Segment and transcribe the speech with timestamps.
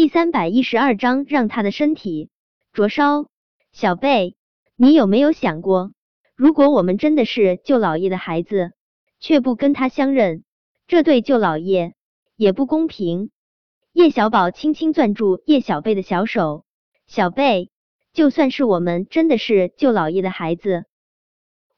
[0.00, 2.30] 第三百一十二章，让他的身体
[2.72, 3.26] 灼烧。
[3.70, 4.34] 小贝，
[4.74, 5.92] 你有没有想过，
[6.34, 8.72] 如果我们真的是舅老爷的孩子，
[9.18, 10.42] 却不跟他相认，
[10.86, 11.92] 这对舅老爷
[12.34, 13.30] 也不公平。
[13.92, 16.64] 叶小宝轻轻攥住叶小贝的小手，
[17.06, 17.68] 小贝，
[18.14, 20.86] 就算是我们真的是舅老爷的孩子，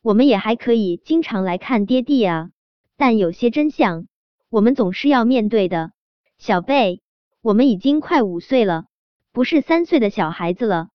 [0.01, 2.51] 我们也还可以经常来看爹地啊。
[2.97, 4.07] 但有些真相，
[4.49, 5.91] 我们总是要面对的。
[6.39, 7.03] 小贝。
[7.43, 8.85] 我们已经快五岁了，
[9.33, 10.91] 不是三岁的小孩子了。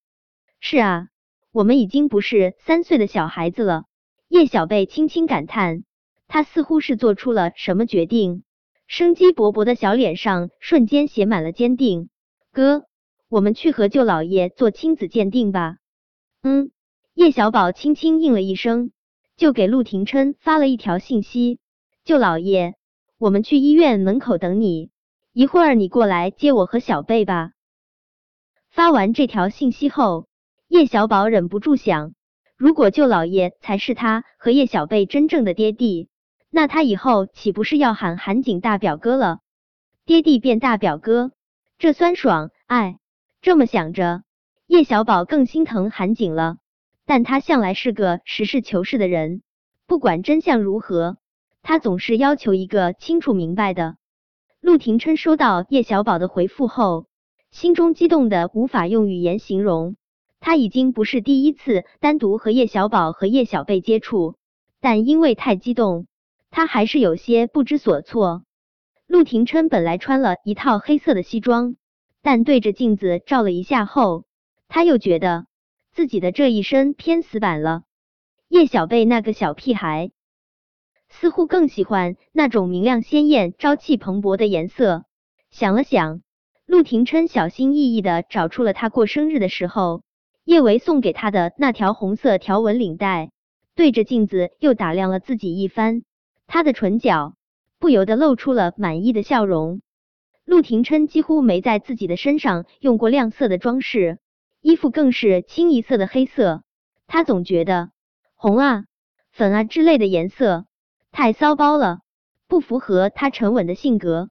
[0.62, 1.10] 是啊，
[1.52, 3.84] 我们已经不是三岁的小孩子了。
[4.30, 5.84] 叶小贝轻轻感叹，
[6.30, 8.44] 他似乎是做出了什么决定，
[8.88, 12.08] 生机勃勃的小脸上瞬间写满了坚定。
[12.54, 12.86] 哥，
[13.28, 15.76] 我们去和舅老爷做亲子鉴定吧。
[16.44, 16.72] 嗯，
[17.14, 18.92] 叶小宝轻轻应了一声，
[19.36, 21.60] 就给陆廷琛发了一条信息：
[22.06, 22.76] 舅老爷，
[23.18, 24.92] 我们去医院门口等你。
[25.38, 27.52] 一会儿你过来接我和小贝吧。
[28.72, 30.28] 发完这条信息后，
[30.68, 32.16] 叶小宝忍不住想：
[32.58, 36.10] 如果舅老爷才是他和叶小贝真正的爹地，
[36.50, 39.42] 那他以后岂不是要喊韩景大表哥了？
[40.06, 41.30] 爹地变大表哥，
[41.78, 42.50] 这酸爽！
[42.66, 42.98] 哎，
[43.40, 44.24] 这么想着，
[44.66, 46.58] 叶小宝更心疼韩景了。
[47.06, 49.44] 但他向来是个实事求是的人，
[49.86, 51.18] 不管真相如何，
[51.62, 53.98] 他总是要求一个清楚明白的。
[54.68, 57.06] 陆廷琛收到叶小宝的回复后，
[57.52, 59.96] 心中激动的无法用语言形容。
[60.42, 64.36] 他已经不是第一次单独和叶小宝和叶小贝接触，
[64.82, 66.06] 但因为太激动，
[66.52, 68.44] 他还是有些不知所措。
[69.08, 71.78] 陆廷琛本来穿了一套黑色的西装，
[72.22, 74.26] 但对着镜子照了一下后，
[74.68, 75.46] 他又觉得
[75.94, 77.84] 自己的这一身偏死板了。
[78.50, 80.12] 叶小贝那个小屁孩。
[81.20, 85.06] 似乎更喜欢那种明亮鲜艳、朝气蓬勃的颜色。
[85.50, 86.22] 想了想，
[86.68, 90.04] 陆廷琛小心翼翼的找出了他过生日的时候
[90.46, 93.32] 叶维送给他的那条红色条纹领带，
[93.74, 96.04] 对着镜子又打量了自己一番，
[96.46, 97.34] 他的唇角
[97.80, 99.82] 不由得露出了满意的笑容。
[100.46, 104.20] 陆廷琛几乎没在自己的身上用过亮色的装饰，
[104.62, 106.62] 衣服更是清一色的黑色。
[107.08, 107.90] 他总觉得
[108.36, 108.84] 红啊、
[109.32, 110.66] 粉啊之类的颜色。
[111.20, 112.02] 太骚包了，
[112.48, 114.30] 不符合他沉稳的性格。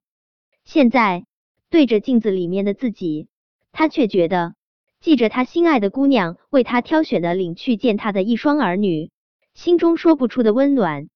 [0.63, 1.25] 现在
[1.69, 3.27] 对着镜子里面的自己，
[3.73, 4.55] 他却觉得
[5.01, 9.11] 记着他心爱的姑娘为他挑选的领去见他的一双儿女，
[9.53, 11.09] 心中说不出的温暖。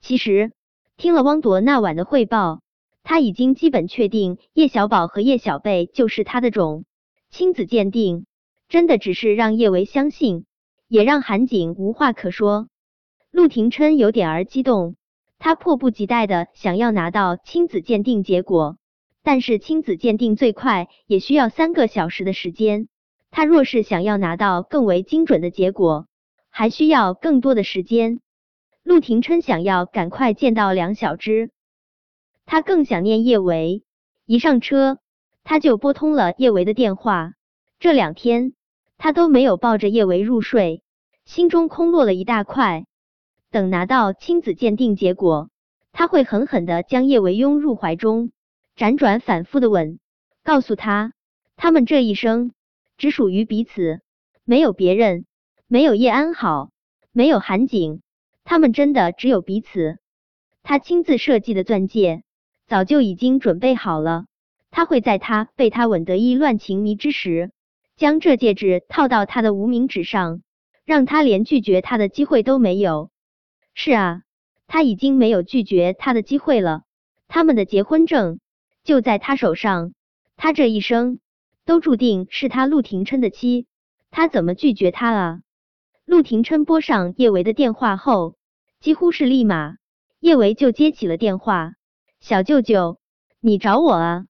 [0.00, 0.52] 其实
[0.96, 2.62] 听了汪铎那晚的汇报，
[3.02, 6.86] 他已经基本确定叶小宝和叶小贝就是他的种。
[7.28, 8.24] 亲子鉴定
[8.66, 10.46] 真的只是让叶维相信，
[10.88, 12.68] 也让韩景无话可说。
[13.30, 14.96] 陆廷琛有点儿激动。
[15.44, 18.76] 他迫不及待的想要拿到亲子鉴定结果，
[19.24, 22.86] 但是亲子鉴定最快也需要三个小时的时间。
[23.32, 26.06] 他若是想要拿到更为精准的结果，
[26.48, 28.20] 还需要更多的时间。
[28.84, 31.50] 陆廷琛想要赶快见到梁小芝，
[32.46, 33.82] 他更想念叶维。
[34.24, 34.98] 一上车，
[35.42, 37.32] 他就拨通了叶维的电话。
[37.80, 38.52] 这两天，
[38.96, 40.84] 他都没有抱着叶维入睡，
[41.24, 42.86] 心中空落了一大块。
[43.52, 45.50] 等拿到亲子鉴定结果，
[45.92, 48.32] 他会狠狠的将叶维拥入怀中，
[48.74, 49.98] 辗转反复的吻，
[50.42, 51.12] 告诉他，
[51.54, 52.52] 他们这一生
[52.96, 54.00] 只属于彼此，
[54.46, 55.26] 没有别人，
[55.68, 56.70] 没有叶安好，
[57.12, 58.00] 没有韩景，
[58.42, 59.98] 他们真的只有彼此。
[60.62, 62.22] 他亲自设计的钻戒
[62.66, 64.24] 早就已经准备好了，
[64.70, 67.50] 他会在他被他吻得意乱情迷之时，
[67.98, 70.40] 将这戒指套到他的无名指上，
[70.86, 73.11] 让他连拒绝他的机会都没有。
[73.74, 74.22] 是啊，
[74.66, 76.82] 他已经没有拒绝他的机会了。
[77.28, 78.40] 他们的结婚证
[78.84, 79.94] 就在他手上，
[80.36, 81.18] 他这一生
[81.64, 83.66] 都注定是他陆廷琛的妻，
[84.10, 85.40] 他怎么拒绝他啊？
[86.04, 88.36] 陆廷琛拨上叶维的电话后，
[88.80, 89.76] 几乎是立马，
[90.20, 91.74] 叶维就接起了电话。
[92.20, 92.98] 小舅舅，
[93.40, 94.26] 你找我啊？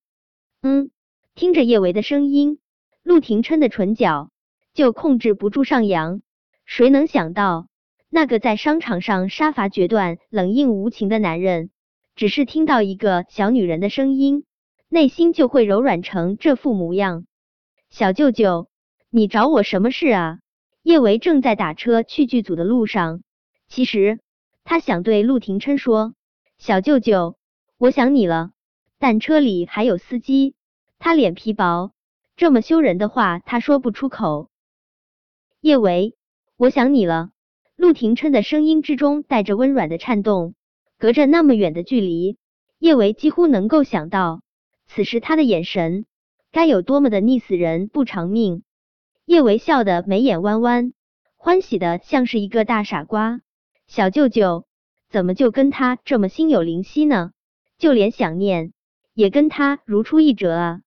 [0.62, 0.90] 嗯，
[1.34, 2.58] 听着叶维的声音，
[3.02, 4.30] 陆廷琛的唇角
[4.74, 6.22] 就控制不住上扬。
[6.64, 7.66] 谁能想到？
[8.14, 11.70] 那个在商场上杀伐决断、冷硬无情的男人，
[12.14, 14.44] 只是听到一个小女人的声音，
[14.90, 17.24] 内心就会柔软成这副模样。
[17.88, 18.68] 小舅舅，
[19.08, 20.40] 你找我什么事啊？
[20.82, 23.22] 叶维正在打车去剧组的路上，
[23.66, 24.20] 其实
[24.62, 26.12] 他想对陆廷琛说
[26.60, 27.38] ：“小舅舅，
[27.78, 28.50] 我想你了。”
[29.00, 30.54] 但车里还有司机，
[30.98, 31.92] 他脸皮薄，
[32.36, 34.50] 这么羞人的话他说不出口。
[35.62, 36.14] 叶维，
[36.58, 37.30] 我想你了。
[37.76, 40.54] 陆廷琛的声音之中带着温软的颤动，
[40.98, 42.36] 隔着那么远的距离，
[42.78, 44.42] 叶维几乎能够想到，
[44.86, 46.04] 此时他的眼神
[46.50, 48.62] 该有多么的溺死人不偿命！
[49.24, 50.92] 叶维笑得眉眼弯弯，
[51.36, 53.40] 欢喜的像是一个大傻瓜。
[53.86, 54.66] 小舅舅
[55.08, 57.32] 怎么就跟他这么心有灵犀呢？
[57.78, 58.72] 就连想念
[59.14, 60.80] 也跟他如出一辙啊！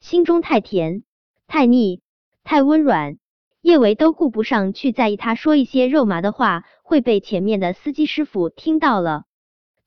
[0.00, 1.04] 心中太甜、
[1.46, 2.00] 太腻、
[2.42, 3.18] 太温软，
[3.64, 9.24] 叶维都顾不上去在意他说一些肉麻的话会被前面的司机师傅听到了。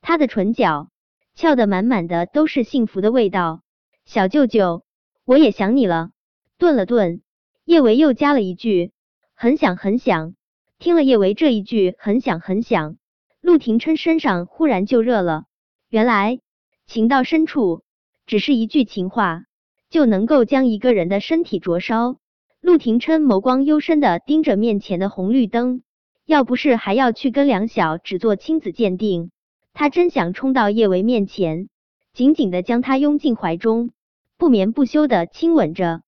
[0.01, 0.89] 他的唇角
[1.35, 3.61] 翘得满满的都是幸福的味道。
[4.03, 4.83] 小舅舅，
[5.25, 6.09] 我也想你了。
[6.57, 7.21] 顿了顿，
[7.65, 8.93] 叶维又加了一句
[9.37, 10.33] ：“很想很想。”
[10.79, 12.97] 听了叶维这一句“很想很想”，
[13.41, 15.43] 陆廷琛身上忽然就热了。
[15.87, 16.39] 原来
[16.87, 17.83] 情到深处，
[18.25, 19.43] 只是一句情话
[19.91, 22.17] 就能够将一个人的身体灼烧。
[22.67, 25.83] 陆廷琛眸光幽深的盯着面前的红绿灯，
[26.25, 29.31] 要不是还要去跟梁晓只做亲子鉴定，
[29.73, 31.69] 他真想冲到叶维面前，
[32.11, 33.91] 紧紧的将他拥进怀中，
[34.37, 36.01] 不眠不休的亲吻着。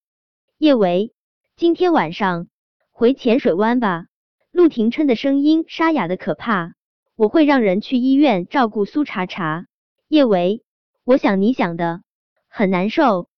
[0.57, 1.13] 叶维，
[1.55, 2.49] 今天晚上
[2.91, 4.07] 回浅水湾吧。
[4.51, 6.73] 陆廷琛的声音沙哑的可怕。
[7.15, 9.67] 我会让人去医院照顾苏茶茶。
[10.09, 10.65] 叶维，
[11.05, 12.01] 我想你想的
[12.49, 13.29] 很难受，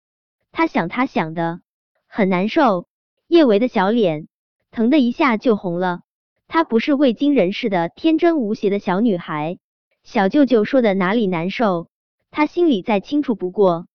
[0.52, 1.62] 他想他想的
[2.08, 2.88] 很难受。
[3.32, 4.28] 叶维的小脸
[4.72, 6.02] 疼的一下就红了。
[6.50, 9.58] 她不是未经人事的天真无邪的小女孩。
[10.04, 11.88] 小舅舅说的哪里难受，
[12.30, 13.88] 他心里再清楚不过。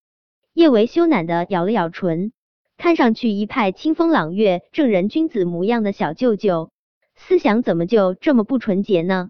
[0.54, 2.32] 叶维羞赧的咬了咬唇，
[2.78, 6.70] 看上去一派清风朗月、正人君子模样的小舅舅，
[7.14, 9.28] 思想怎么就这么不纯洁呢？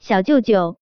[0.00, 0.78] 小舅舅，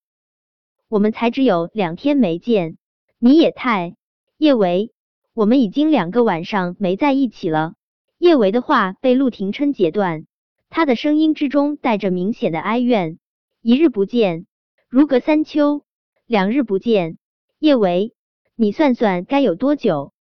[0.88, 2.78] 我们才只有两天没见，
[3.18, 3.96] 你也太……
[4.38, 4.94] 叶维，
[5.34, 7.74] 我们已经两个晚上没在一起了。
[8.18, 10.26] 叶维的话被陆廷琛截断，
[10.70, 13.18] 他的声音之中带着明显的哀怨。
[13.60, 14.46] 一日不见，
[14.88, 15.82] 如隔三秋；
[16.26, 17.18] 两日不见，
[17.58, 18.14] 叶维，
[18.54, 20.12] 你算算该有多久？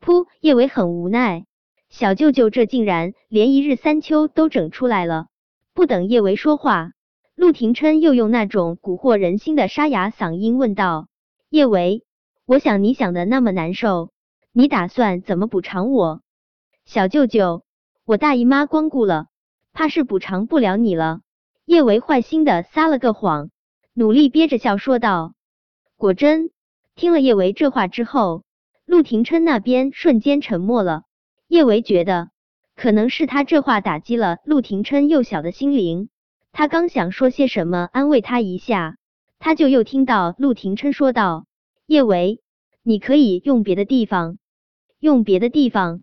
[0.00, 0.26] 噗！
[0.40, 1.46] 叶维很无奈，
[1.88, 5.26] 小舅舅这竟然连一日三秋都整出来了。
[5.74, 6.92] 不等叶维说话。
[7.34, 11.08] 陆廷琛又用那种蛊惑人心的沙哑嗓音问道
[11.48, 12.04] ：“叶维，
[12.46, 14.10] 我想你想的那么难受，
[14.52, 16.20] 你打算怎么补偿我？”
[16.92, 17.64] 小舅舅，
[18.04, 19.28] 我大姨妈光顾了，
[19.72, 21.22] 怕是补偿不了你了。
[21.64, 23.48] 叶维坏心的撒了个谎，
[23.94, 25.32] 努力憋着笑说道。
[25.96, 26.50] 果真，
[26.94, 28.44] 听了叶维这话之后，
[28.84, 31.04] 陆廷琛那边瞬间沉默了。
[31.48, 32.28] 叶维觉得，
[32.76, 36.10] 可能是他这话打击了陆廷琛幼小的心灵。
[36.52, 38.98] 他刚想说些什么安慰他一下，
[39.38, 41.46] 他就又听到陆廷琛说道
[41.88, 42.42] ：“叶维，
[42.82, 44.36] 你可以用别的地方，
[45.00, 46.02] 用别的地方。”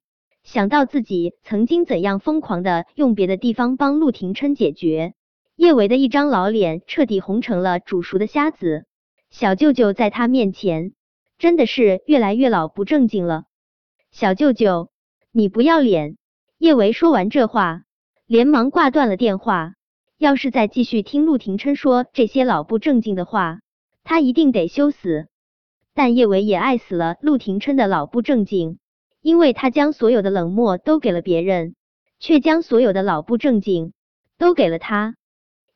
[0.52, 5.14] 想到自己曾经怎样疯狂的用别的地方帮陆廷琛解决，
[5.56, 8.88] 叶维的一张老脸彻底红成了煮熟的虾子。
[9.30, 10.94] 小舅舅在他面前
[11.38, 13.44] 真的是越来越老不正经了。
[14.10, 14.90] 小舅舅，
[15.32, 16.18] 你不要脸！
[16.58, 17.84] 叶维说完这话，
[18.26, 19.74] 连忙挂断了电话。
[20.18, 23.60] 要是再继续听陆廷琛说这些老不正经的话，
[24.04, 25.28] 他一定得羞死。
[25.94, 28.80] 但叶维也爱死了陆廷琛的老不正经，
[29.22, 31.76] 因为他将所有的冷漠都给了别人，
[32.20, 33.94] 却将所有的老不正经
[34.38, 35.16] 都给了他。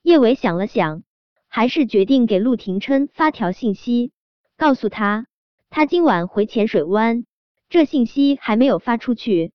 [0.01, 1.03] 叶伟想了想，
[1.47, 4.11] 还是决定给陆廷琛发条信息，
[4.57, 5.27] 告诉他
[5.69, 7.25] 他今晚回浅水湾。
[7.69, 9.51] 这信息还没有发出去，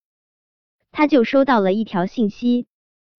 [0.91, 2.67] 他就收到了一条信息：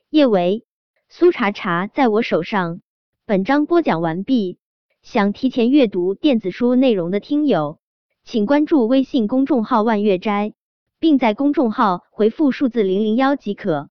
[0.09, 0.65] 叶维。
[1.07, 2.81] 苏茶茶在我手上。
[3.25, 4.59] 本章播讲完毕。
[5.01, 7.79] 想提前阅读电子书内容的听友，
[8.25, 10.53] 请关注微信公众号“万月斋”，
[10.99, 13.89] 并在公众号回复数字零零幺即可。